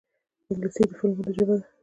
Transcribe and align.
انګلیسي 0.49 0.83
د 0.87 0.91
فلمونو 0.97 1.29
ژبه 1.35 1.55
ده 1.59 1.65